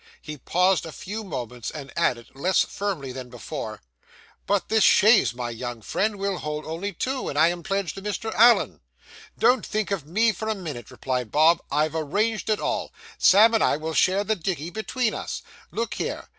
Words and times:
He 0.19 0.35
paused 0.39 0.87
a 0.87 0.91
few 0.91 1.23
moments, 1.23 1.69
and 1.69 1.93
added, 1.95 2.31
less 2.33 2.61
firmly 2.63 3.11
than 3.11 3.29
before 3.29 3.83
'But 4.47 4.67
this 4.67 4.83
chaise, 4.83 5.31
my 5.35 5.51
young 5.51 5.83
friend, 5.83 6.15
will 6.15 6.41
only 6.43 6.89
hold 6.89 6.99
two; 6.99 7.29
and 7.29 7.37
I 7.37 7.49
am 7.49 7.61
pledged 7.61 7.93
to 7.93 8.01
Mr. 8.01 8.33
Allen.' 8.33 8.81
'Don't 9.37 9.63
think 9.63 9.91
of 9.91 10.07
me 10.07 10.31
for 10.31 10.49
a 10.49 10.55
minute,' 10.55 10.89
replied 10.89 11.29
Bob. 11.31 11.61
'I've 11.69 11.93
arranged 11.93 12.49
it 12.49 12.59
all; 12.59 12.91
Sam 13.19 13.53
and 13.53 13.63
I 13.63 13.77
will 13.77 13.93
share 13.93 14.23
the 14.23 14.35
dickey 14.35 14.71
between 14.71 15.13
us. 15.13 15.43
Look 15.69 15.93
here. 15.93 16.27